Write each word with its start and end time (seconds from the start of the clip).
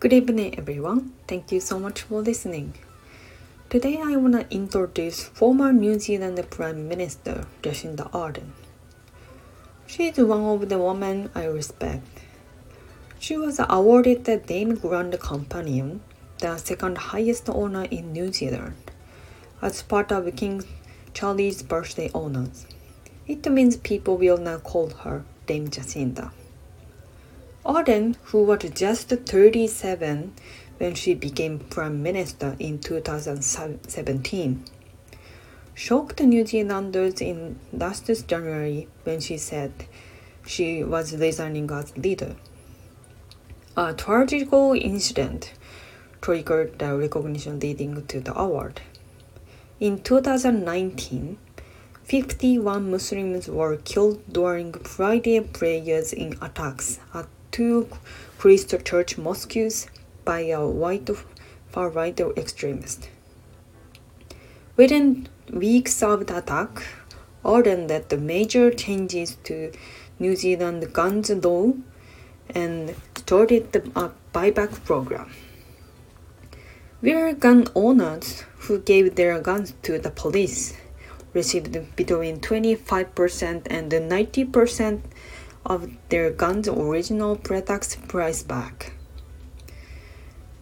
Good 0.00 0.12
evening, 0.12 0.56
everyone. 0.56 1.12
Thank 1.26 1.50
you 1.50 1.58
so 1.58 1.76
much 1.80 2.02
for 2.02 2.22
listening. 2.22 2.74
Today, 3.68 4.00
I 4.00 4.14
want 4.14 4.34
to 4.34 4.46
introduce 4.54 5.24
former 5.24 5.72
New 5.72 5.98
Zealand 5.98 6.40
Prime 6.50 6.86
Minister 6.86 7.46
Jacinda 7.64 8.08
Ardern. 8.12 8.50
She 9.88 10.06
is 10.06 10.18
one 10.18 10.44
of 10.44 10.68
the 10.68 10.78
women 10.78 11.30
I 11.34 11.46
respect. 11.46 12.06
She 13.18 13.36
was 13.36 13.58
awarded 13.58 14.24
the 14.24 14.36
Dame 14.36 14.76
Grand 14.76 15.18
Companion, 15.18 16.00
the 16.38 16.56
second 16.58 16.98
highest 16.98 17.48
honor 17.48 17.88
in 17.90 18.12
New 18.12 18.32
Zealand, 18.32 18.92
as 19.60 19.82
part 19.82 20.12
of 20.12 20.36
King 20.36 20.62
Charles' 21.12 21.64
birthday 21.64 22.08
honors. 22.14 22.66
It 23.26 23.50
means 23.50 23.76
people 23.76 24.16
will 24.16 24.38
now 24.38 24.58
call 24.58 24.90
her 24.90 25.24
Dame 25.48 25.66
Jacinda. 25.66 26.30
Ardern, 27.68 28.16
who 28.22 28.44
was 28.44 28.62
just 28.70 29.10
37 29.10 30.32
when 30.78 30.94
she 30.94 31.12
became 31.12 31.58
Prime 31.58 32.02
Minister 32.02 32.56
in 32.58 32.78
2017, 32.78 34.64
shocked 35.74 36.20
New 36.22 36.46
Zealanders 36.46 37.20
in 37.20 37.58
last 37.70 38.06
January 38.26 38.88
when 39.04 39.20
she 39.20 39.36
said 39.36 39.84
she 40.46 40.82
was 40.82 41.14
resigning 41.14 41.70
as 41.70 41.94
leader. 41.94 42.36
A 43.76 43.92
tragic 43.92 44.50
incident 44.50 45.52
triggered 46.22 46.78
the 46.78 46.96
recognition 46.96 47.60
leading 47.60 48.06
to 48.06 48.20
the 48.20 48.34
award. 48.34 48.80
In 49.78 50.00
2019, 50.02 51.36
51 52.04 52.90
Muslims 52.90 53.46
were 53.46 53.76
killed 53.76 54.22
during 54.32 54.72
Friday 54.72 55.40
prayers 55.40 56.14
in 56.14 56.32
attacks 56.40 56.98
at 57.12 57.28
two 57.50 57.88
Christchurch 58.38 59.18
mosques 59.18 59.86
by 60.24 60.40
a 60.40 60.66
white 60.66 61.10
far-right 61.68 62.20
extremist. 62.36 63.08
Within 64.76 65.28
weeks 65.52 66.02
of 66.02 66.26
the 66.26 66.38
attack, 66.38 66.82
Ardern 67.44 67.88
led 67.88 68.08
the 68.08 68.16
major 68.16 68.70
changes 68.70 69.36
to 69.44 69.72
New 70.18 70.36
Zealand 70.36 70.92
guns 70.92 71.30
law 71.30 71.72
and 72.50 72.94
started 73.16 73.72
the 73.72 73.90
uh, 73.94 74.10
buyback 74.32 74.84
program. 74.84 75.32
Where 77.00 77.32
gun 77.32 77.68
owners 77.74 78.44
who 78.66 78.80
gave 78.80 79.14
their 79.14 79.40
guns 79.40 79.74
to 79.82 79.98
the 79.98 80.10
police 80.10 80.76
received 81.32 81.96
between 81.96 82.40
25% 82.40 83.66
and 83.70 83.92
90% 83.92 85.00
of 85.68 85.90
their 86.08 86.30
gun's 86.30 86.66
original 86.66 87.36
pre-tax 87.36 87.96
price 88.08 88.42
back. 88.42 88.92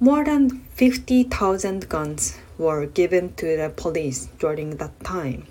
More 0.00 0.24
than 0.24 0.60
50,000 0.74 1.88
guns 1.88 2.38
were 2.58 2.86
given 2.86 3.34
to 3.34 3.56
the 3.56 3.68
police 3.68 4.28
during 4.38 4.76
that 4.78 4.98
time. 5.04 5.46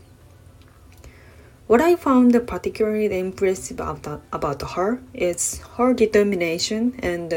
What 1.67 1.81
I 1.81 1.95
found 1.95 2.35
particularly 2.47 3.17
impressive 3.17 3.79
about, 3.79 4.21
about 4.33 4.61
her 4.71 5.01
is 5.13 5.59
her 5.77 5.93
determination 5.93 6.99
and 6.99 7.31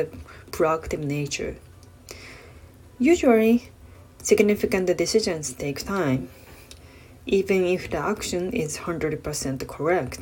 proactive 0.51 0.99
nature. 0.99 1.57
Usually, 2.99 3.71
significant 4.23 4.87
decisions 4.97 5.53
take 5.53 5.85
time, 5.85 6.31
even 7.27 7.65
if 7.65 7.91
the 7.91 7.99
action 7.99 8.53
is 8.53 8.79
100% 8.79 9.69
correct. 9.69 10.21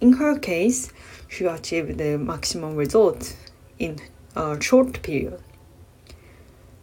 In 0.00 0.14
her 0.14 0.38
case, 0.38 0.92
she 1.28 1.44
achieved 1.44 1.98
the 1.98 2.16
maximum 2.16 2.74
result 2.74 3.36
in 3.78 3.98
a 4.34 4.60
short 4.60 5.02
period. 5.02 5.40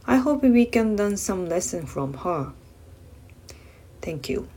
I 0.05 0.17
hope 0.17 0.44
we 0.44 0.66
can 0.66 0.95
learn 0.95 1.17
some 1.17 1.50
lesson 1.50 1.85
from 1.85 2.13
her. 2.13 2.53
Thank 4.01 4.29
you. 4.29 4.47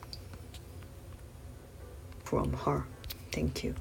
From 2.22 2.52
her. 2.52 2.84
Thank 3.32 3.64
you. 3.64 3.74